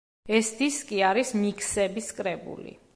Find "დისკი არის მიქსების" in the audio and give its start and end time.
0.61-2.13